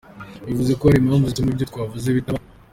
Bivuze 0.47 0.71
ko 0.79 0.83
hari 0.87 0.97
impamvu 0.99 1.27
zituma 1.31 1.49
ibyo 1.51 1.65
twavuze 1.71 2.07
bitaba. 2.17 2.43